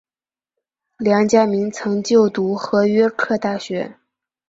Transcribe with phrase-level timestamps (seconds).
[0.97, 3.99] 梁嘉铭曾就读和约克大学。